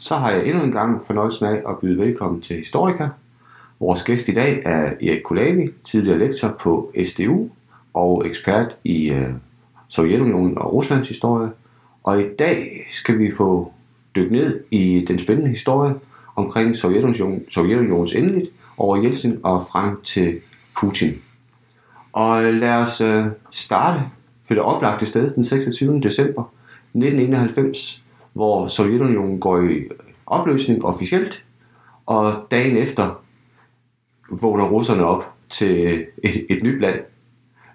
[0.00, 3.08] Så har jeg endnu en gang fornøjelsen af at byde velkommen til Historiker.
[3.80, 7.48] Vores gæst i dag er Erik Kulavi, tidligere lektor på SDU
[7.94, 9.28] og ekspert i øh,
[9.88, 11.50] Sovjetunionen og Ruslands historie.
[12.04, 13.72] Og i dag skal vi få
[14.16, 15.94] dykket ned i den spændende historie
[16.36, 20.40] omkring Sovjetunion, Sovjetunionens endeligt over Jeltsin og frem til
[20.80, 21.14] Putin.
[22.12, 24.02] Og lad os øh, starte
[24.46, 26.00] for det oplagte sted den 26.
[26.00, 26.42] december
[26.94, 28.02] 1991,
[28.32, 29.88] hvor Sovjetunionen går i
[30.26, 31.44] opløsning officielt,
[32.06, 33.22] og dagen efter
[34.40, 37.00] vågner russerne op til et, et nyt land.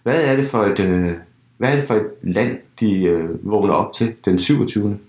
[0.03, 1.13] Hvad er det for et, øh,
[1.57, 4.99] hvad er det for et land, de øh, vågner op til den 27.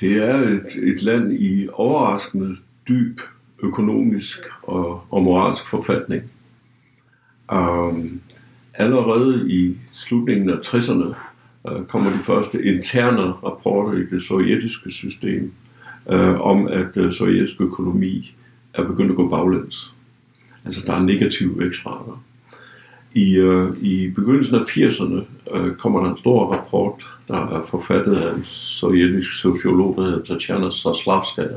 [0.00, 2.56] Det er et, et land i overraskende
[2.88, 3.20] dyb
[3.62, 6.22] økonomisk og, og moralsk forfatning.
[7.52, 8.20] Um,
[8.74, 11.14] allerede i slutningen af 60'erne
[11.70, 15.52] Øh, kommer de første interne rapporter i det sovjetiske system
[16.10, 18.34] øh, om, at øh, sovjetisk økonomi
[18.74, 19.92] er begyndt at gå baglæns.
[20.66, 22.22] Altså der er negative vækstrater.
[23.14, 25.20] I, øh, I begyndelsen af 80'erne
[25.56, 30.24] øh, kommer der en stor rapport, der er forfattet af en sovjetisk sociolog, der hedder
[30.24, 31.56] Tatjana Saslavskaya.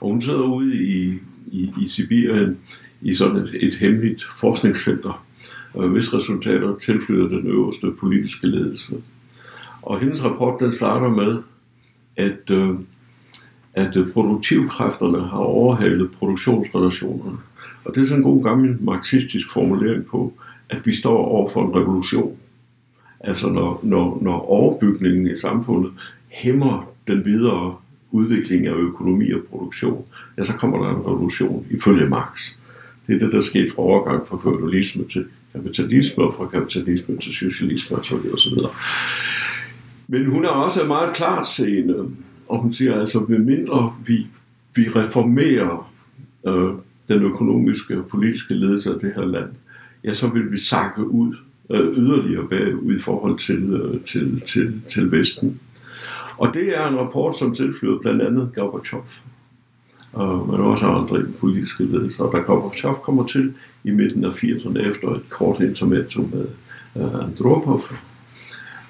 [0.00, 2.58] Og hun sidder ude i, i, i Sibirien
[3.02, 5.24] i sådan et, et hemmeligt forskningscenter,
[5.74, 8.94] uh, hvis resultater tilflyder den øverste politiske ledelse.
[9.84, 11.42] Og hendes rapport den starter med,
[12.16, 12.74] at øh,
[13.74, 17.38] at øh, produktivkræfterne har overhalet produktionsrelationerne.
[17.84, 20.32] Og det er sådan en god gammel marxistisk formulering på,
[20.70, 22.36] at vi står over for en revolution.
[23.20, 25.92] Altså når, når, når overbygningen i samfundet
[26.28, 27.76] hæmmer den videre
[28.10, 30.04] udvikling af økonomi og produktion,
[30.38, 32.52] ja, så kommer der en revolution ifølge Marx.
[33.06, 37.34] Det er det, der skete fra overgang fra feudalisme til kapitalisme og fra kapitalisme til
[37.34, 38.14] socialisme osv.
[38.34, 38.52] osv.
[40.08, 42.10] Men hun er også meget klart seende
[42.48, 44.26] og hun siger altså, ved mindre vi,
[44.74, 45.92] vi reformerer
[46.46, 46.70] øh,
[47.08, 49.50] den økonomiske og politiske ledelse af det her land,
[50.04, 51.36] ja, så vil vi sakke ud
[51.70, 55.60] øh, yderligere bagud i forhold til, øh, til, til, til Vesten.
[56.36, 59.04] Og det er en rapport, som tilflyder blandt andet Gorbachev,
[60.16, 62.24] øh, men også andre politiske ledelser.
[62.24, 63.54] Og da Gorbachev kommer til
[63.84, 66.46] i midten af 80'erne efter et kort intermezzo med
[66.96, 67.80] øh, Andropov,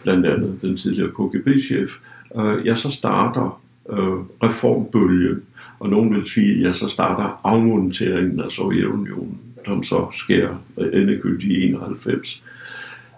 [0.05, 1.91] blandt andet den tidligere KGB-chef,
[2.39, 3.61] øh, ja, så starter
[3.91, 3.99] øh,
[4.43, 5.43] reformbølgen,
[5.79, 11.67] og nogen vil sige, ja, så starter afmonteringen af Sovjetunionen, som så sker endegyldigt i
[11.67, 12.43] 91.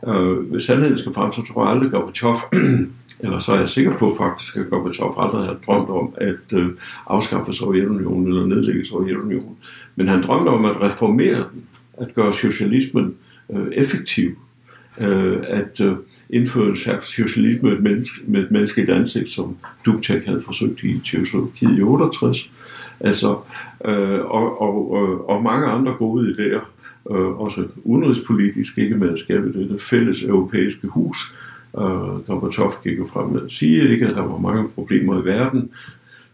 [0.08, 2.36] Øh, hvis sandheden skal frem, så tror jeg aldrig Gorbachev,
[3.24, 6.68] eller så er jeg sikker på faktisk, at Gorbachev aldrig havde drømt om at øh,
[7.06, 9.56] afskaffe Sovjetunionen eller nedlægge Sovjetunionen.
[9.96, 11.64] Men han drømte om at reformere den,
[11.98, 13.14] at gøre socialismen
[13.52, 14.38] øh, effektiv,
[15.00, 15.96] øh, at øh,
[16.30, 19.56] indføre en slags socialisme med et, menneske, med et menneskeligt ansigt, som
[19.86, 22.50] Dubček havde forsøgt i Tjekoslovakiet i 68.
[23.00, 23.28] Altså,
[23.84, 26.64] øh, og, og, og, og mange andre gode idéer,
[27.10, 31.34] øh, også udenrigspolitisk, ikke med at skabe det fælles europæiske hus.
[31.78, 35.24] Øh, Gorbachev gik jo frem med at sige, ikke, at der var mange problemer i
[35.24, 35.70] verden,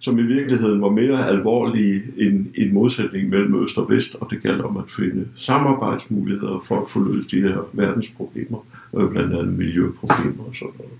[0.02, 4.42] som i virkeligheden var mere alvorlige end en modsætning mellem øst og vest, og det
[4.42, 9.58] galt om at finde samarbejdsmuligheder for at få løst de her verdensproblemer, øh, blandt andet
[9.58, 10.92] miljøproblemer og sådan noget.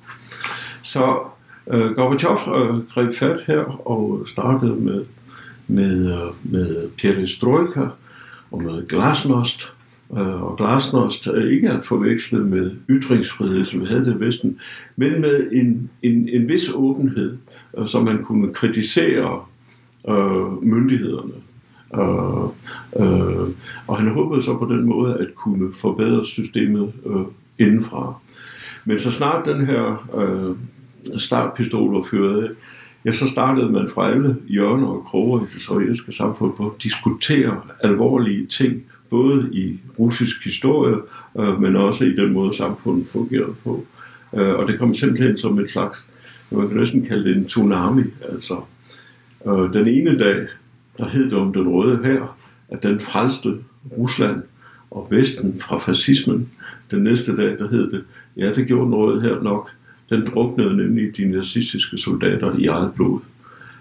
[0.83, 1.19] Så
[1.71, 5.05] øh, Gorbachev øh, greb fat her og startede med,
[5.67, 7.87] med, øh, med Perestroika
[8.51, 9.73] og med glasnost,
[10.19, 14.59] Øh, og glasnost ikke at forveksle med ytringsfrihed, som vi havde det i Vesten,
[14.97, 17.37] men med en, en, en vis åbenhed,
[17.78, 19.41] øh, så man kunne kritisere
[20.09, 21.33] øh, myndighederne.
[21.95, 22.45] Øh,
[22.97, 23.49] øh,
[23.87, 27.25] og han håbede så på den måde at kunne forbedre systemet øh,
[27.59, 28.15] indenfra.
[28.84, 30.56] Men så snart den her øh,
[31.21, 32.49] startpistol var fyret af,
[33.05, 36.83] ja, så startede man fra alle hjørner og kroger i det sovjetiske samfund på at
[36.83, 40.97] diskutere alvorlige ting, både i russisk historie,
[41.39, 43.87] øh, men også i den måde, samfundet fungerede på.
[44.34, 46.09] Øh, og det kom simpelthen som en slags,
[46.50, 48.03] man kan næsten kalde det en tsunami.
[48.28, 48.60] Altså,
[49.47, 50.47] øh, den ene dag,
[50.98, 52.36] der hed det om den røde her,
[52.69, 53.54] at den frelste
[53.98, 54.42] Rusland
[54.91, 56.51] og Vesten fra fascismen.
[56.91, 58.04] Den næste dag, der hed det,
[58.36, 59.71] ja, det gjorde den røde her nok.
[60.10, 63.21] Den druknede nemlig de nazistiske soldater i eget blod.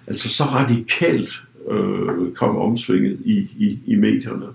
[0.08, 4.46] Altså så radikalt øh, kom omsvinget i, i, i medierne.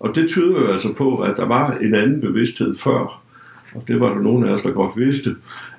[0.00, 3.22] Og det tyder jo altså på, at der var en anden bevidsthed før,
[3.74, 5.36] og det var der nogen af os, der godt vidste,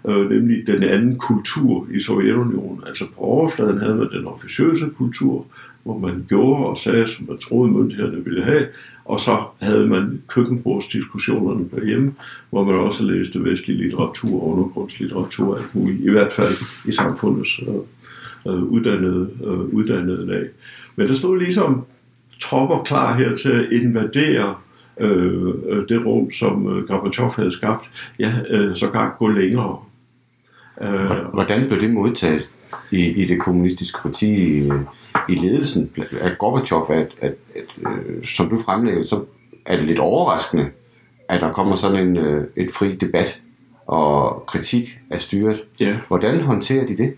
[0.07, 2.83] øh, nemlig den anden kultur i Sovjetunionen.
[2.87, 5.45] Altså på overfladen havde man den officiøse kultur,
[5.83, 8.65] hvor man gjorde og sagde, som man troede myndighederne ville have,
[9.05, 12.13] og så havde man køkkenbordsdiskussionerne derhjemme,
[12.49, 16.53] hvor man også læste vestlig litteratur, undergrundslitteratur, alt muligt, i hvert fald
[16.85, 17.75] i samfundets øh,
[18.53, 20.47] øh uddannede, øh, uddannede lag.
[20.95, 21.85] Men der stod ligesom
[22.39, 24.55] tropper klar her til at invadere
[24.99, 27.89] øh, øh det rum, som øh, Gorbachev havde skabt,
[28.19, 29.79] ja, øh, så kan gå længere.
[30.81, 32.49] Øh, Hvordan blev det modtaget
[32.91, 34.71] i, i det kommunistiske parti i,
[35.29, 35.91] i ledelsen
[36.21, 39.23] af Gorbachev, at, at, at, at som du fremlægger, så
[39.65, 40.69] er det lidt overraskende,
[41.29, 43.41] at der kommer sådan en, øh, en fri debat
[43.89, 45.63] og kritik af styret.
[45.79, 45.97] Ja.
[46.07, 47.13] Hvordan håndterer de det?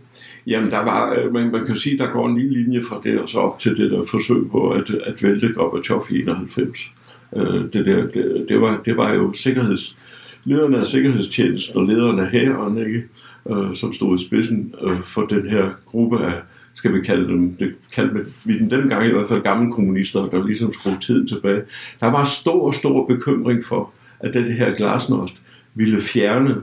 [0.47, 3.19] Jamen, der var, øh, man, man kan sige, der går en lille linje fra det
[3.19, 6.91] og så op til det der forsøg på at, at vælte Gorbachev i 91.
[7.35, 9.97] Øh, det, der, det, det, var, det var jo sikkerheds,
[10.43, 13.03] lederne af sikkerhedstjenesten og lederne af hæren, ikke,
[13.49, 16.41] øh, som stod i spidsen øh, for den her gruppe af,
[16.73, 20.45] skal vi kalde dem, det kaldte vi den dengang i hvert fald gamle kommunister, der
[20.45, 21.61] ligesom skruede tiden tilbage.
[21.99, 25.41] Der var stor, stor bekymring for, at det her glasnost
[25.73, 26.55] ville fjerne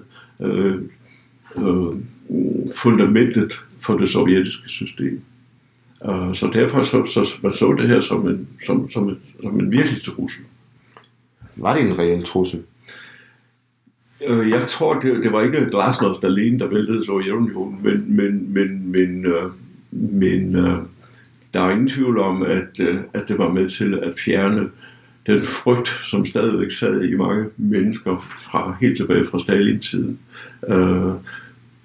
[0.43, 0.82] øh,
[1.56, 1.96] øh,
[2.75, 5.22] fundamentet for det sovjetiske system.
[6.05, 9.60] Uh, så derfor så, så, man så det her som en, som, som, en, som
[9.60, 10.44] en virkelig trussel.
[11.56, 12.62] Var det en reel trussel?
[14.31, 18.90] Uh, jeg tror, det, det var ikke Glasnost alene, der væltede Sovjetunionen, men, men, men,
[18.90, 19.52] men, uh,
[19.90, 20.78] men uh,
[21.54, 24.70] der er ingen tvivl om, at, uh, at det var med til at fjerne
[25.28, 30.19] den frygt, som stadigvæk sad i mange mennesker fra helt tilbage fra Stalin-tiden.
[30.69, 31.12] Øh,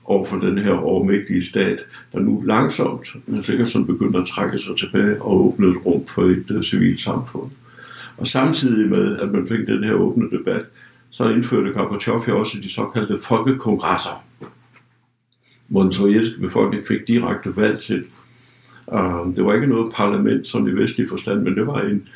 [0.06, 4.58] over for den her overmægtige stat, der nu langsomt, men sikkert som begynder at trække
[4.58, 7.52] sig tilbage og åbne et rum for et uh, civilt samfund.
[8.18, 10.66] Og samtidig med, at man fik den her åbne debat,
[11.10, 14.24] så indførte Gorbachev også de såkaldte folkekongresser,
[15.68, 18.06] hvor den sovjetiske befolkning fik direkte valg til.
[18.88, 22.08] Uh, det var ikke noget parlament som i vestlig forstand, men det var en,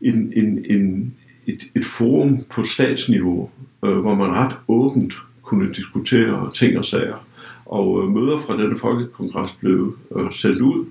[0.00, 1.14] en, en, en,
[1.46, 3.50] et, et forum på statsniveau,
[3.84, 7.26] øh, hvor man ret åbent kunne diskutere ting og sager.
[7.66, 10.86] Og øh, møder fra denne folkekongres blev øh, sendt ud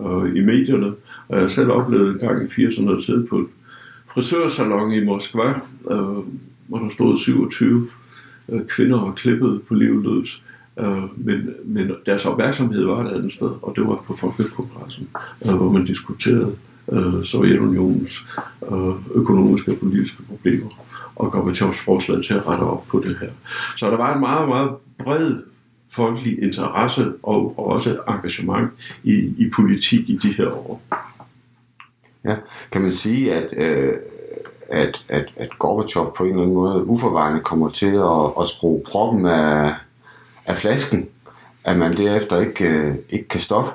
[0.00, 0.92] øh, i medierne,
[1.28, 3.48] og jeg selv oplevede en gang i 80'erne at sidde på en
[4.14, 5.48] frisørsalon i Moskva,
[5.90, 6.24] øh,
[6.68, 7.88] hvor der stod 27
[8.48, 10.42] øh, kvinder og klippede på livet løs.
[10.78, 15.08] Øh, men, men deres opmærksomhed var et andet sted, og det var på Folkekongressen,
[15.46, 16.56] øh, hvor man diskuterede
[16.92, 18.24] øh, Sovjetunionens
[18.72, 20.68] øh, økonomiske og politiske problemer
[21.16, 23.30] og Gorbachevs forslag til at rette op på det her.
[23.76, 25.36] Så der var en meget, meget bred
[25.90, 28.70] folkelig interesse og, og også engagement
[29.02, 30.82] i, i politik i de her år.
[32.24, 32.36] Ja,
[32.72, 33.94] kan man sige, at, øh,
[34.68, 38.82] at, at, at Gorbachev på en eller anden måde uforvarende kommer til at, at skrue
[38.86, 39.74] proppen af,
[40.46, 41.08] af flasken,
[41.64, 43.70] at man derefter ikke, øh, ikke kan stoppe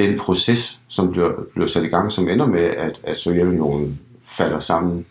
[0.00, 4.58] den proces, som bliver, bliver sat i gang, som ender med, at, at Sovjetunionen falder
[4.58, 5.06] sammen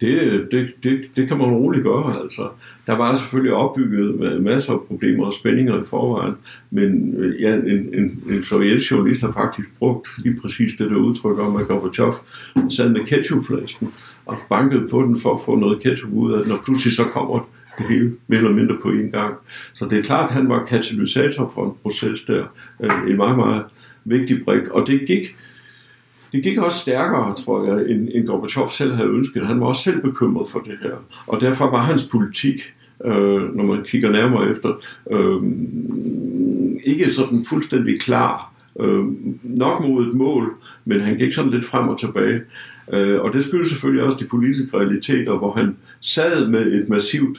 [0.00, 2.20] det, det, det, det kan man roligt gøre.
[2.22, 2.48] Altså.
[2.86, 6.34] Der var selvfølgelig opbygget med masser af problemer og spændinger i forvejen,
[6.70, 10.96] men øh, ja, en, en, en sovjetisk journalist har faktisk brugt lige præcis det der
[10.96, 12.14] udtryk om, at Gorbachev
[12.68, 13.88] sad med ketchupflasken
[14.26, 17.04] og bankede på den for at få noget ketchup ud af den, og pludselig så
[17.04, 17.48] kommer
[17.78, 19.34] det hele mere eller mindre på en gang.
[19.74, 22.44] Så det er klart, at han var katalysator for en proces der,
[22.80, 23.64] øh, en meget, meget
[24.04, 25.36] vigtig brik, og det gik
[26.32, 29.46] det gik også stærkere, tror jeg, end, end Gorbachev selv havde ønsket.
[29.46, 30.94] Han var også selv bekymret for det her.
[31.26, 34.68] Og derfor var hans politik, øh, når man kigger nærmere efter,
[35.10, 35.42] øh,
[36.84, 38.52] ikke sådan fuldstændig klar.
[38.80, 39.04] Øh,
[39.42, 40.54] nok mod et mål,
[40.84, 42.40] men han gik sådan lidt frem og tilbage.
[42.92, 47.38] Øh, og det skyldes selvfølgelig også de politiske realiteter, hvor han sad med et massivt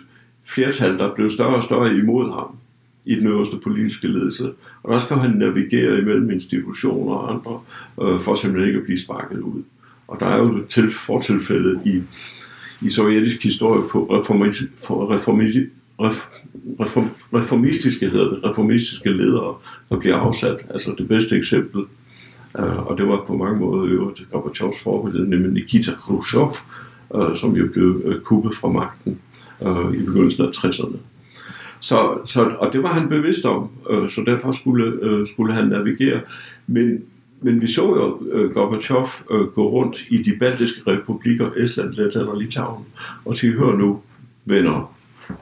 [0.50, 2.56] flertal, der blev større og større imod ham
[3.06, 4.52] i den øverste politiske ledelse.
[4.84, 7.60] Og der skal han navigere imellem institutioner og andre,
[8.02, 9.64] øh, for simpelthen ikke at blive sparket ud.
[10.08, 12.02] Og der er jo til fortilfældet i,
[12.82, 14.24] i sovjetisk historie på
[14.78, 15.14] for
[16.84, 19.56] reform, reformistiske, hedder det, reformistiske ledere,
[19.90, 20.66] der bliver afsat.
[20.70, 21.82] Altså det bedste eksempel,
[22.60, 26.56] øh, og det var på mange måder øvrigt Gorbachevs forbillede, nemlig Nikita Khrushchev,
[27.16, 29.20] øh, som jo blev øh, kuppet fra magten
[29.66, 30.98] øh, i begyndelsen af 60'erne.
[31.80, 35.68] Så, så, og det var han bevidst om, øh, så derfor skulle, øh, skulle han
[35.68, 36.22] navigere.
[36.68, 37.04] Men,
[37.42, 42.28] men vi så jo øh, Gorbachev øh, gå rundt i de baltiske republikker, Estland, Letland
[42.28, 42.86] og Litauen,
[43.26, 44.02] og til hør nu,
[44.46, 44.96] venner.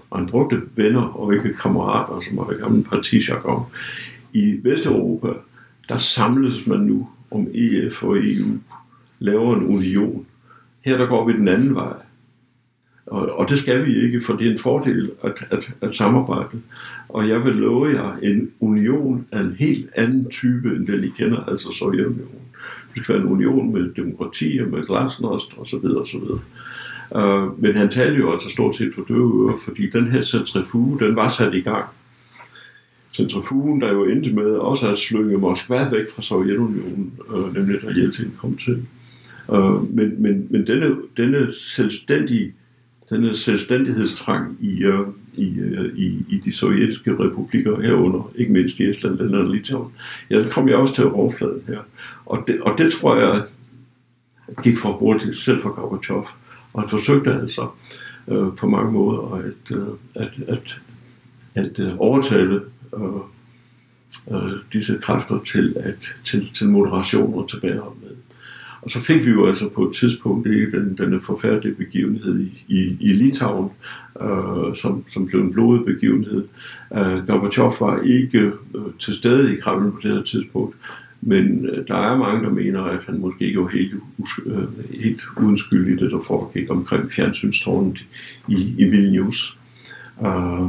[0.09, 3.63] Og han brugte venner og ikke kammerater, som var det gamle partijargon.
[4.33, 5.27] I Vesteuropa,
[5.89, 8.57] der samles man nu om EF og EU,
[9.19, 10.25] laver en union.
[10.85, 11.93] Her der går vi den anden vej.
[13.07, 16.61] Og, og det skal vi ikke, for det er en fordel at, at, at samarbejde.
[17.09, 21.07] Og jeg vil love jer en union af en helt anden type, end den I
[21.07, 22.41] kender, altså Sovjetunionen.
[22.95, 26.17] Det skal være en union med demokrati og med glasnost og så videre og så
[26.17, 26.39] videre.
[27.15, 30.99] Uh, men han talte jo altså stort set for døve ører, fordi den her centrifuge,
[30.99, 31.85] den var sat i gang.
[33.13, 37.87] Centrifugen, der jo endte med også at slynge Moskva væk fra Sovjetunionen, uh, nemlig da
[37.87, 38.87] Jeltsin kom til.
[39.47, 42.53] Uh, men men, men denne, denne selvstændige
[43.09, 48.89] denne selvstændighedstrang i, uh, i, uh, i, i de sovjetiske republikker herunder, ikke mindst i
[48.89, 49.91] Estland, Letland og Litauen,
[50.29, 51.79] ja, den kom jeg også til overfladen her.
[52.25, 53.43] Og det, og det tror jeg
[54.63, 56.25] gik for hurtigt, selv for Gorbachev.
[56.73, 57.69] Og han forsøgte altså
[58.27, 60.77] uh, på mange måder at, uh, at, at,
[61.55, 62.61] at uh, overtale
[62.91, 63.21] uh,
[64.27, 68.15] uh, disse kræfter til, at, til, til moderation og tilbageholdenhed.
[68.81, 72.97] Og så fik vi jo altså på et tidspunkt ikke den, forfærdelige begivenhed i, i,
[72.99, 73.69] i Litauen,
[74.21, 76.47] øh, som, som blev en blodig begivenhed.
[76.93, 78.39] Øh, Gorbachev var ikke
[78.75, 80.75] øh, til stede i Kreml på det her tidspunkt,
[81.21, 83.93] men øh, der er mange, der mener, at han måske ikke var helt,
[84.45, 88.05] øh, helt uden skyld i det, der foregik omkring fjernsynstårnet
[88.47, 89.57] i, i Vilnius.
[90.25, 90.67] Øh,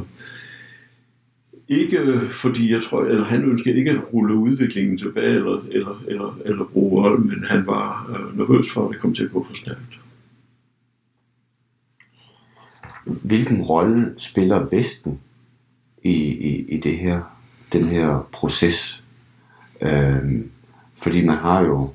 [1.69, 6.39] ikke fordi jeg tror, eller han ønskede ikke at rulle udviklingen tilbage eller, eller, eller,
[6.45, 9.45] eller bruge vold, men han var øh, nervøs for, at det kom til at gå
[9.45, 10.01] for stærkt.
[13.05, 15.21] Hvilken rolle spiller Vesten
[16.03, 17.23] i, i, i det her,
[17.73, 19.05] den her proces?
[19.81, 20.51] Øhm,
[20.97, 21.91] fordi man har jo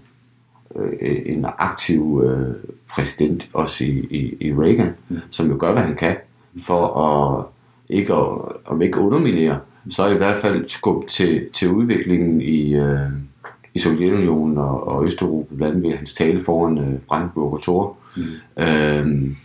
[0.75, 2.56] øh, en aktiv øh,
[2.89, 5.18] præsident også i, i, i Reagan, mm.
[5.30, 6.18] som jo gør, hvad han kan
[6.60, 7.46] for at
[7.94, 8.28] ikke at,
[8.66, 9.60] om ikke underminere,
[9.90, 13.12] så i hvert fald skubbe til, til udviklingen i, øh,
[13.74, 17.98] i Sovjetunionen og, og Østeuropa, blandt andet ved hans tale foran øh, Brandenburg og Tor.
[18.16, 18.24] Mm.
[18.64, 19.36] Øhm,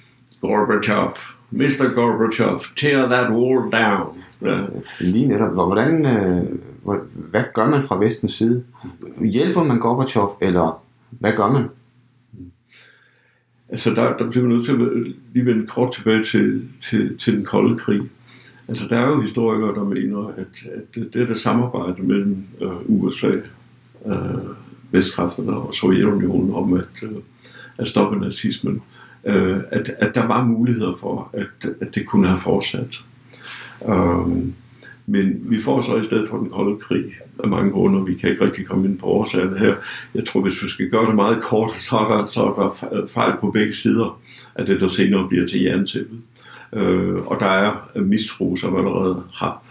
[0.40, 1.11] Gorbachev,
[1.50, 1.95] Mr.
[1.95, 4.23] Gorbachev, tear that wall down.
[4.43, 4.64] Ja.
[5.00, 5.55] Lige netop.
[5.55, 6.45] Hvordan, øh,
[7.31, 8.64] hvad gør man fra vestens side?
[9.21, 11.64] Hjælper man Gorbachev, eller hvad gør man?
[13.69, 17.37] Altså, der, der bliver man nødt til at lige vende kort tilbage til, til, til
[17.37, 18.00] den kolde krig.
[18.68, 23.30] Altså, der er jo historikere, der mener, at, at det der samarbejde mellem øh, USA,
[24.06, 24.14] øh,
[24.90, 27.10] Vestkræfterne og Sovjetunionen om at, øh,
[27.78, 28.82] at stoppe nazismen,
[29.25, 33.00] øh, at, at der var muligheder for, at, at det kunne have fortsat.
[33.88, 34.28] Øh,
[35.10, 37.04] men vi får så i stedet for den kolde krig
[37.44, 39.75] af mange grunde, vi kan ikke rigtig komme ind på årsagerne her.
[40.14, 43.06] Jeg tror, hvis vi skal gøre det meget kort, så er der, så er der
[43.06, 44.20] fejl på begge sider
[44.54, 46.18] af det, der senere bliver til jerntæppet.
[46.72, 49.64] Øh, og der er mistro, som allerede har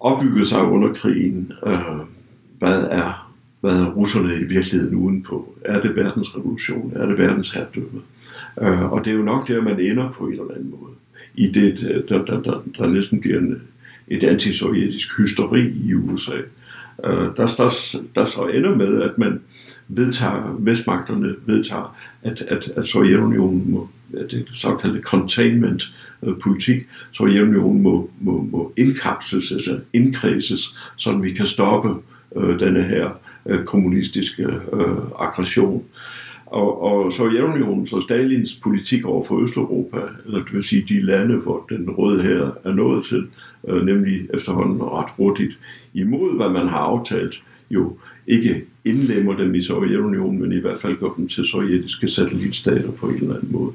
[0.00, 1.52] opbygget sig under krigen.
[1.66, 1.98] Øh,
[2.58, 3.28] hvad er
[3.60, 5.54] hvad er russerne i virkeligheden udenpå?
[5.64, 6.92] Er det verdensrevolution?
[6.96, 8.00] Er det verdensherredømme?
[8.60, 10.92] Øh, og det er jo nok der, man ender på en eller anden måde.
[11.34, 11.78] I det,
[12.08, 13.62] der, der, der, der næsten bliver en,
[14.08, 16.32] et antisovjetisk hysteri i USA.
[16.32, 16.44] Øh,
[17.04, 19.40] Øh, der, der, der så ender med, at man
[19.88, 23.88] vedtager, vestmagterne vedtager, at, at, at Sovjetunionen må
[24.30, 31.46] det såkaldte containment-politik, øh, så Sovjetunionen må, må, må indkapsles, altså indkredses, så vi kan
[31.46, 31.94] stoppe
[32.36, 35.84] øh, denne her øh, kommunistiske øh, aggression.
[36.50, 41.36] Og, og Sovjetunionens og Stalins politik over for Østeuropa, eller det vil sige de lande,
[41.36, 43.26] hvor den røde her er nået til,
[43.68, 45.58] øh, nemlig efterhånden ret hurtigt,
[45.94, 50.96] imod hvad man har aftalt, jo ikke indlemmer dem i Sovjetunionen, men i hvert fald
[51.00, 53.72] gør dem til sovjetiske satellitstater på en eller anden måde.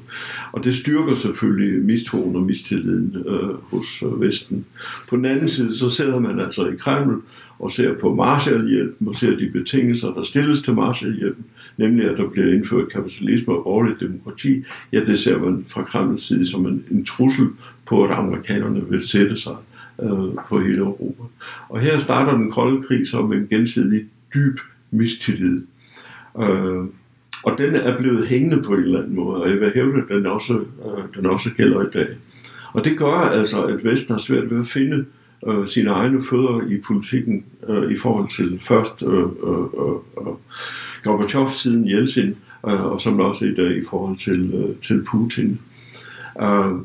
[0.52, 4.64] Og det styrker selvfølgelig mistroen og mistilliden øh, hos øh, Vesten.
[5.08, 7.22] På den anden side, så sidder man altså i Kreml
[7.58, 11.44] og ser på Marshallhjælpen og ser de betingelser, der stilles til Marshallhjælpen,
[11.76, 14.64] nemlig at der bliver indført kapitalisme og borgerligt demokrati.
[14.92, 17.46] Ja, det ser man fra Kremls side som en, en trussel
[17.86, 19.56] på, at amerikanerne vil sætte sig
[20.02, 21.22] øh, på hele Europa.
[21.68, 24.58] Og her starter den kolde krig som en gensidig dyb
[24.90, 25.58] mistillid.
[26.42, 26.84] Øh,
[27.44, 30.08] og den er blevet hængende på en eller anden måde, og jeg vil hævde, at
[30.08, 32.08] den også, øh, den også gælder i dag.
[32.72, 35.04] Og det gør altså, at Vesten har svært ved at finde
[35.46, 40.34] øh, sine egne fødder i politikken øh, i forhold til først øh, øh, øh,
[41.02, 42.36] Gorbachev siden Jeltsin,
[42.68, 45.60] øh, og som også i dag i forhold til, øh, til Putin.
[46.42, 46.80] Uh,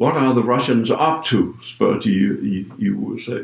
[0.00, 3.38] what are the Russians up to, spørger de i, i USA.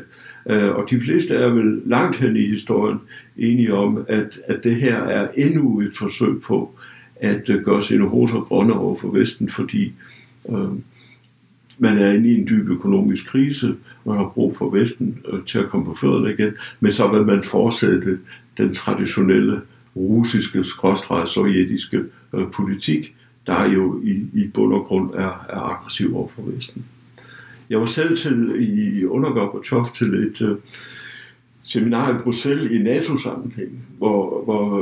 [0.45, 2.97] Uh, og de fleste er vel langt hen i historien
[3.37, 6.79] enige om, at, at det her er endnu et forsøg på
[7.15, 9.93] at uh, gøre sine hoser grønne over for Vesten, fordi
[10.43, 10.69] uh,
[11.77, 15.59] man er inde i en dyb økonomisk krise, og har brug for Vesten øh, til
[15.59, 18.19] at komme på fødderne igen, men så vil man fortsætte
[18.57, 19.61] den traditionelle
[19.95, 22.01] russiske, skråstrej sovjetiske
[22.35, 23.15] øh, politik,
[23.47, 26.85] der jo i, i bund og grund er, er aggressiv over for Vesten.
[27.69, 30.57] Jeg var selv til i Gorbachev til et øh,
[31.63, 34.77] seminar i Bruxelles i NATO-sammenhæng, hvor, hvor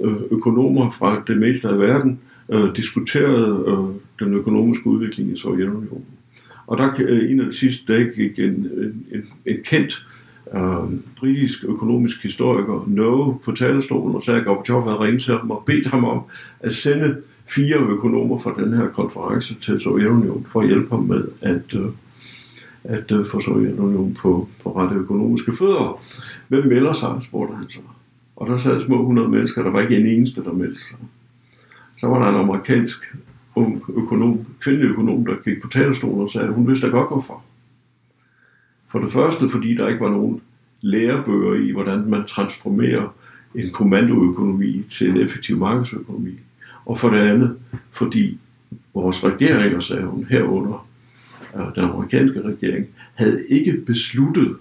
[0.00, 2.20] øh, økonomer fra det meste af verden
[2.52, 6.04] øh, diskuterede øh, den økonomiske udvikling i Sovjetunionen.
[6.66, 10.02] Og der uh, en af de sidste dage gik en, en, en, en kendt
[10.56, 15.50] øh, britisk økonomisk historiker Noe på talerstolen og sagde, at Gorbachev havde ringet til ham
[15.50, 16.22] og bedt ham om
[16.60, 17.16] at sende
[17.48, 21.86] fire økonomer fra den her konference til Sovjetunionen for at hjælpe ham med at, øh,
[22.84, 26.02] at øh, få Sovjetunionen på, på rette økonomiske fødder.
[26.48, 27.80] Hvem melder sig, spurgte han så.
[28.36, 30.96] Og der sad små 100 mennesker, der var ikke en eneste, der meldte sig.
[31.96, 33.14] Så var der en amerikansk
[33.56, 37.42] ung økonom, kvindelig økonom, der gik på talerstolen og sagde, at hun vidste godt hvorfor.
[38.88, 40.40] For det første, fordi der ikke var nogen
[40.80, 43.14] lærebøger i, hvordan man transformerer
[43.54, 46.32] en kommandoøkonomi til en effektiv markedsøkonomi.
[46.86, 47.56] Og for det andet,
[47.90, 48.38] fordi
[48.94, 50.88] vores regeringer, sagde hun herunder,
[51.56, 54.56] øh, den amerikanske regering, havde ikke besluttet,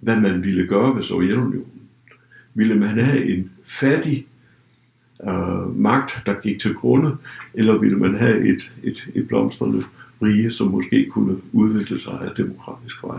[0.00, 1.80] hvad man ville gøre ved Sovjetunionen.
[2.54, 4.26] Ville man have en fattig
[5.22, 7.16] øh, magt, der gik til grunde,
[7.54, 9.84] eller ville man have et, et, et blomstrende
[10.22, 13.18] rige, som måske kunne udvikle sig af demokratisk vej.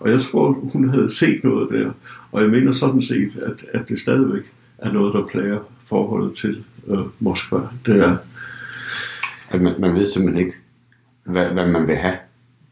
[0.00, 1.92] Og jeg tror, hun havde set noget der,
[2.32, 4.42] og jeg mener sådan set, at, at det stadigvæk
[4.78, 7.60] er noget, der plager forholdet til øh, Moskva.
[7.86, 8.16] Det er,
[9.50, 10.58] at man, man ved simpelthen ikke,
[11.24, 12.16] hvad, hvad man vil have.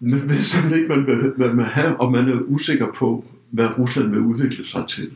[0.00, 3.78] Man ved simpelthen ikke, hvad, hvad man vil have, og man er usikker på, hvad
[3.78, 5.11] Rusland vil udvikle sig til.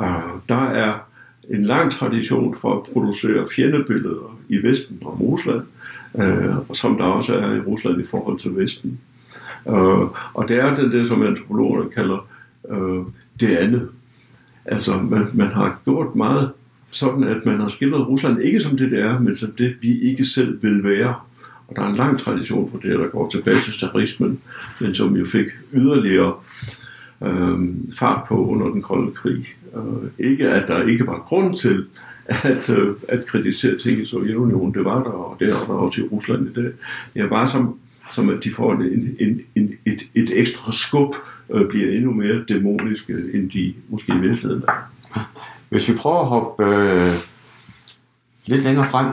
[0.00, 1.08] Uh, der er
[1.50, 5.62] en lang tradition for at producere fjendebilleder i Vesten og Rusland,
[6.22, 9.00] øh, som der også er i Rusland i forhold til Vesten.
[9.68, 12.26] Øh, og det er det, det som antropologerne kalder
[12.70, 13.04] øh,
[13.40, 13.88] det andet.
[14.64, 16.50] Altså, man, man har gjort meget
[16.90, 20.00] sådan, at man har skildret Rusland ikke som det, det er, men som det, vi
[20.00, 21.14] ikke selv vil være.
[21.68, 24.40] Og der er en lang tradition for det, der går tilbage til starismen,
[24.80, 26.83] men som jo fik yderligere øh,
[27.22, 27.58] øh,
[27.98, 29.44] fart på under den kolde krig.
[29.76, 31.86] Øh, ikke at der ikke var grund til
[32.28, 36.00] at, øh, at kritisere ting i Sovjetunionen, det var der, og det er der også
[36.00, 36.70] i Rusland i dag.
[37.14, 37.78] Det bare som,
[38.12, 41.14] som at de får en, en, en, et, et ekstra skub,
[41.50, 44.90] øh, bliver endnu mere dæmoniske, øh, end de måske i virkeligheden er.
[45.70, 47.12] Hvis vi prøver at hoppe øh,
[48.46, 49.06] lidt længere frem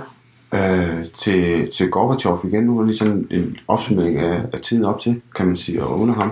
[0.53, 4.99] øh, til, til Gorbachev igen, nu er lige sådan en opsummering af, af tiden op
[4.99, 6.31] til, kan man sige, og under ham.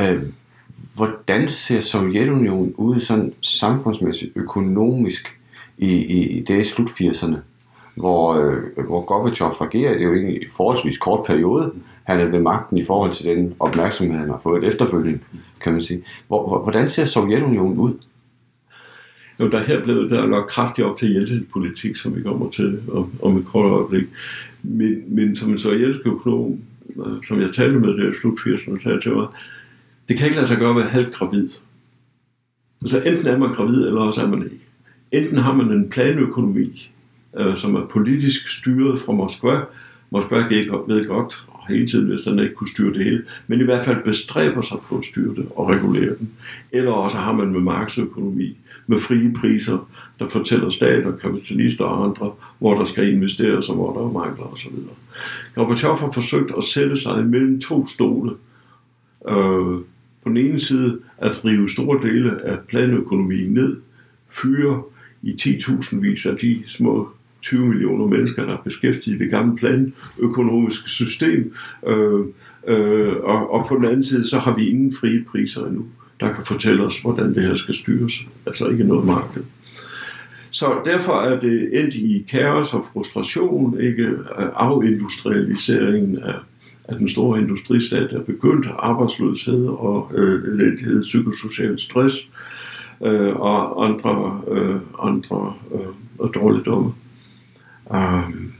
[0.00, 0.22] Øh,
[0.96, 5.38] hvordan ser Sovjetunionen ud sådan samfundsmæssigt, økonomisk
[5.78, 7.36] i, i det i slut 80'erne?
[7.96, 11.72] Hvor, øh, hvor Gorbachev regerer, det er jo egentlig i forholdsvis kort periode.
[12.04, 15.18] Han er ved magten i forhold til den opmærksomhed, han har fået efterfølgende,
[15.60, 16.04] kan man sige.
[16.28, 17.94] Hvor, hvordan ser Sovjetunionen ud?
[19.40, 22.80] Jo, der her blev der nok kraftigt op til Jeltsins politik, som vi kommer til
[22.92, 24.04] om, om et kort øjeblik.
[24.62, 26.58] Men, men som en sovjetisk økonom,
[27.06, 29.26] øh, som jeg talte med der i slut 80'erne, sagde til mig,
[30.08, 31.48] det kan ikke lade sig gøre at være halvt gravid.
[32.82, 34.66] Altså enten er man gravid, eller også er man ikke.
[35.12, 36.90] Enten har man en planøkonomi,
[37.38, 39.60] øh, som er politisk styret fra Moskva.
[40.10, 43.64] Moskva ved godt, og hele tiden, hvis den ikke kunne styre det hele, men i
[43.64, 46.30] hvert fald bestræber sig på at styre det og regulere den.
[46.72, 49.88] Eller også har man med markedsøkonomi, med frie priser,
[50.18, 54.44] der fortæller stater, kapitalister og andre, hvor der skal investeres og hvor der er mangler
[54.44, 54.72] osv.
[55.54, 58.30] Gorbachev har forsøgt at sætte sig imellem to stole.
[59.28, 59.80] Øh,
[60.22, 63.80] på den ene side at rive store dele af planøkonomien ned,
[64.30, 64.82] fyre
[65.22, 67.08] i 10.000 vis af de små
[67.42, 71.54] 20 millioner mennesker, der er beskæftiget i det gamle planøkonomiske system.
[71.86, 72.20] Øh,
[72.68, 75.86] øh, og, og på den anden side, så har vi ingen frie priser endnu
[76.22, 78.12] der kan fortælle os, hvordan det her skal styres.
[78.46, 79.42] Altså ikke noget marked.
[80.50, 86.34] Så derfor er det endt i kaos og frustration, ikke øh, afindustrialiseringen af,
[86.92, 92.30] af den store industristat er begyndt, arbejdsløshed og øh, elendighed, psykosocial stress
[93.02, 96.92] øh, og andre, øh, andre øh, dårligdomme.
[97.90, 98.52] Um,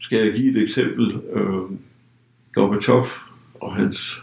[0.00, 1.20] skal jeg give et eksempel?
[1.32, 1.78] Øh,
[2.52, 3.06] Gorbachev
[3.54, 4.22] og hans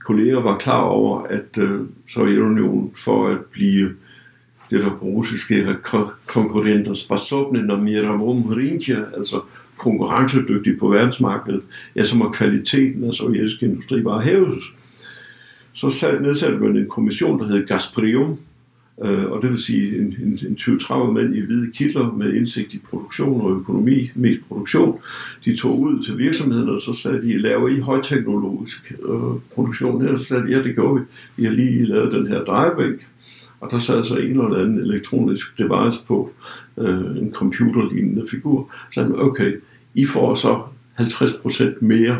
[0.00, 3.94] kolleger var klar over, at øh, Sovjetunionen for at blive
[4.70, 5.76] det, der på russisk hedder
[6.26, 9.40] konkurrenter spasobne na miravom rinja, altså
[9.78, 11.60] konkurrencedygtig på verdensmarkedet,
[11.96, 14.64] ja, så må kvaliteten af sovjetisk industri bare hæves.
[15.72, 18.38] Så nedsatte man en kommission, der hed Gazprom,
[19.02, 22.74] Øh, og det vil sige en, en, en 20-30 mænd i hvide kitler med indsigt
[22.74, 24.98] i produktion og økonomi, mest produktion.
[25.44, 30.16] De tog ud til virksomheden, og så sagde de, laver I højteknologisk øh, produktion her?
[30.16, 31.06] Så sagde de, ja, det gjorde vi.
[31.36, 33.06] Vi har lige lavet den her drejebænk,
[33.64, 36.30] og der sad så en eller anden elektronisk device på,
[36.78, 39.58] øh, en computerlignende figur, så sagde okay,
[39.94, 40.62] I får så
[41.00, 42.18] 50% mere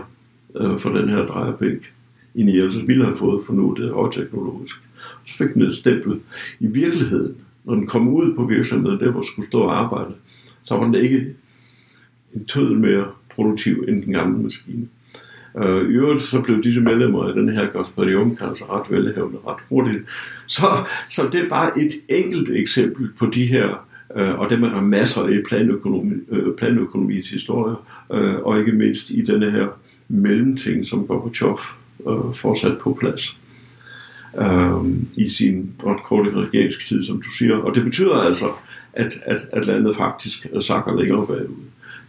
[0.61, 1.93] øh, for den her drejebænk,
[2.35, 4.77] end I ellers ville have fået, for nu det er højteknologisk.
[5.27, 6.21] Så fik den et stempel.
[6.61, 10.15] I virkeligheden, når den kom ud på virksomheden, der hvor skulle stå og arbejde,
[10.63, 11.35] så var den ikke
[12.35, 14.89] en tødel mere produktiv end den gamle maskine.
[15.63, 19.61] Øh, I øvrigt så blev disse medlemmer af den her Gospodium altså ret velhævende ret
[19.69, 20.03] hurtigt.
[20.47, 20.67] Så,
[21.09, 23.87] så det er bare et enkelt eksempel på de her,
[24.17, 27.77] øh, og dem er der masser i planøkonomi, øh, planøkonomiens historie,
[28.13, 29.67] øh, og ikke mindst i denne her
[30.09, 31.59] mellemting, som Gorbachev
[32.09, 33.37] øh, fortsat på plads
[34.39, 37.57] øh, i sin ret korte regeringstid, som du siger.
[37.57, 38.47] Og det betyder altså,
[38.93, 41.65] at, at, at landet faktisk sakker længere bagud.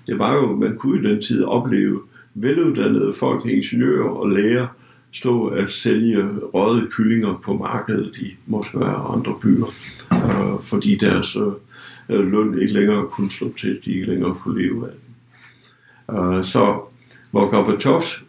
[0.08, 2.01] Det var jo, man kunne i den tid opleve
[2.36, 4.67] veluddannede folk, ingeniører og læger,
[5.12, 9.65] stå at sælge røde kyllinger på markedet i Moskva og andre byer,
[10.13, 11.36] øh, fordi deres
[12.10, 14.95] øh, løn ikke længere kunne slå til, de ikke længere kunne leve af.
[16.15, 16.82] Øh, så
[17.32, 18.24] hvor Gorbachevs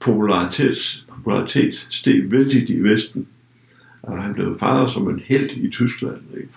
[0.00, 3.26] popularitet, popularitet steg vældigt i Vesten,
[4.02, 6.48] og han blev fejret som en held i Tyskland, ikke?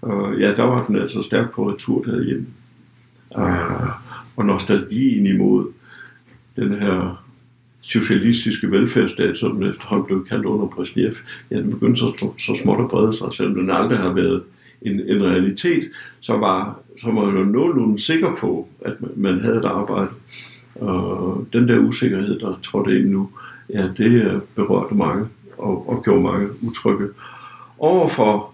[0.00, 2.46] Og ja, der var den altså stærkt på retur derhjemme.
[3.38, 3.88] Øh,
[4.36, 5.72] og nostalgien imod
[6.58, 7.24] den her
[7.82, 11.14] socialistiske velfærdsstat, som efterhånden blev kaldt under Brezhnev,
[11.50, 14.42] ja, den begyndte så, så småt at brede sig, selvom den aldrig har været
[14.82, 15.90] en, en realitet,
[16.20, 20.08] så var, så var man jo nogenlunde sikker på, at man havde et arbejde.
[20.74, 23.30] Og den der usikkerhed, der trådte ind nu,
[23.70, 25.26] ja, det øh, berørte mange
[25.58, 27.08] og, og gjorde mange utrygge
[27.78, 28.52] overfor,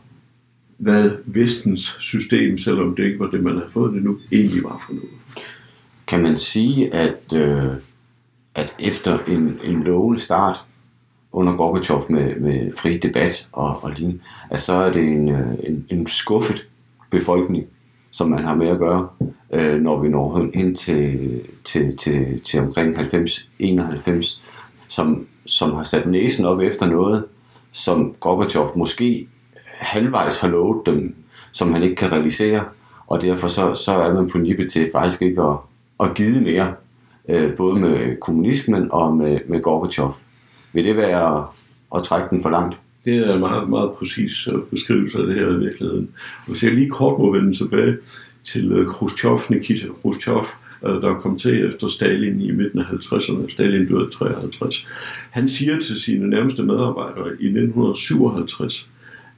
[0.79, 4.83] hvad vestens system, selvom det ikke var det, man havde fået det nu, egentlig var
[4.87, 5.11] for noget.
[6.07, 7.67] Kan man sige, at, øh,
[8.55, 10.65] at efter en, en lovlig start
[11.33, 15.55] under Gorbachev med, med fri debat og, og lignende, at så er det en, øh,
[15.63, 16.69] en, en skuffet
[17.11, 17.67] befolkning,
[18.11, 19.09] som man har med at gøre,
[19.53, 24.39] øh, når vi når hen til, til, til, til omkring 90-91,
[24.89, 27.25] som, som har sat næsen op efter noget,
[27.73, 29.29] som Gorbachev måske
[29.79, 31.15] halvvejs har lovet dem,
[31.53, 32.65] som han ikke kan realisere,
[33.07, 35.57] og derfor så, så er man på nippet til faktisk ikke at,
[36.01, 36.75] at give mere,
[37.29, 40.13] øh, både med kommunismen og med, med Gorbachev.
[40.73, 41.47] Vil det være
[41.95, 42.79] at trække den for langt?
[43.05, 46.11] Det er en meget, meget præcis øh, beskrivelse af det her i virkeligheden.
[46.47, 47.97] Hvis jeg lige kort må vende tilbage
[48.45, 50.45] til øh, Khrushchev, Nikita Khrushchev,
[50.87, 53.49] øh, der kom til efter Stalin i midten af 50'erne.
[53.49, 54.87] Stalin døde i 53.
[55.31, 58.89] Han siger til sine nærmeste medarbejdere i 1957,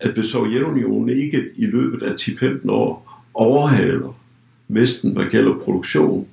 [0.00, 4.18] at hvis Sovjetunionen ikke i løbet af 10-15 år overhaler
[4.68, 6.26] Vesten, hvad gælder produktion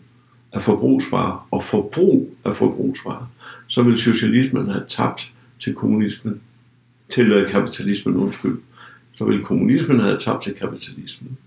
[0.53, 3.25] af forbrugsvarer og forbrug af forbrugsvarer,
[3.67, 6.41] så vil socialismen have tabt til kommunismen,
[7.09, 8.57] til kapitalismen, undskyld.
[9.11, 11.37] Så vil kommunismen have tabt til kapitalismen.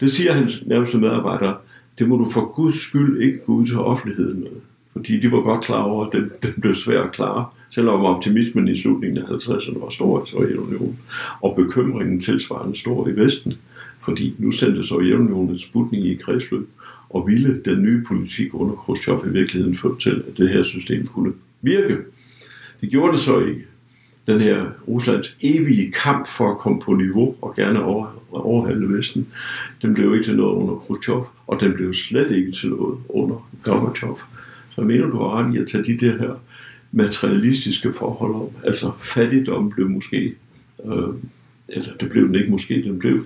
[0.00, 1.56] Det siger hans nærmeste medarbejdere,
[1.98, 4.60] det må du for Guds skyld ikke gå ud til offentligheden med.
[4.92, 8.68] Fordi de var godt klar over, at den, den blev svær at klare, selvom optimismen
[8.68, 10.98] i slutningen af 50'erne var stor i Sovjetunionen,
[11.40, 13.54] og bekymringen tilsvarende stor i Vesten,
[14.00, 16.68] fordi nu sendte Sovjetunionen en sputning i kredsløb,
[17.10, 21.06] og ville den nye politik under Khrushchev i virkeligheden få til, at det her system
[21.06, 21.96] kunne virke.
[22.80, 23.64] Det gjorde det så ikke.
[24.26, 27.82] Den her Ruslands evige kamp for at komme på niveau og gerne
[28.32, 29.28] overhandle Vesten,
[29.82, 33.48] den blev ikke til noget under Khrushchev, og den blev slet ikke til noget under
[33.62, 34.18] Gorbachev.
[34.70, 36.40] Så mener du har ret i at tage de der her
[36.92, 38.48] materialistiske forhold om.
[38.64, 40.34] Altså fattigdom blev måske,
[40.84, 41.14] øh,
[41.68, 43.22] eller det blev den ikke måske, den blev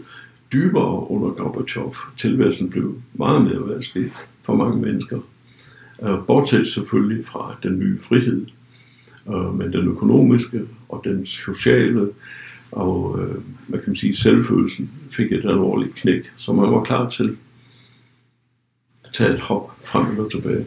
[0.55, 1.95] dybere under Gorbachev.
[2.17, 4.11] Tilværelsen blev meget mere vanskelig
[4.43, 5.21] for mange mennesker.
[6.03, 8.47] Øh, bortset selvfølgelig fra den nye frihed,
[9.29, 12.09] øh, men den økonomiske og den sociale
[12.73, 13.35] og øh,
[13.67, 17.37] hvad kan man sige, selvfølelsen fik et alvorligt knæk, som man var klar til
[19.05, 20.67] at tage et hop frem eller tilbage.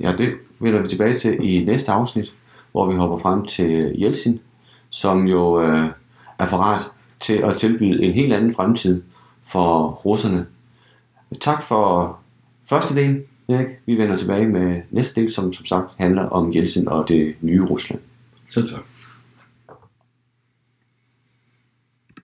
[0.00, 2.34] Ja, det vender vi tilbage til i næste afsnit,
[2.72, 4.40] hvor vi hopper frem til Jelsin,
[4.90, 5.88] som jo øh,
[6.38, 6.82] er parat
[7.20, 9.02] til at tilbyde en helt anden fremtid
[9.46, 10.46] for russerne.
[11.40, 12.18] Tak for
[12.64, 13.66] første del, Erik.
[13.86, 17.64] Vi vender tilbage med næste del, som som sagt handler om Jeltsin og det nye
[17.64, 18.00] Rusland.
[18.50, 18.93] Selv tak.